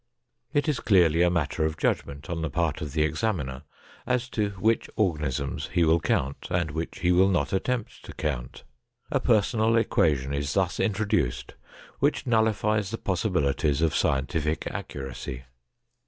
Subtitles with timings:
[0.51, 3.61] It is clearly a matter of judgment on the part of the examiner
[4.07, 8.63] as to which organisms he will count and which he will not attempt to count.
[9.11, 11.53] A personal equation is thus introduced
[11.99, 15.43] which nullifies the possibilities of scientific accuracy.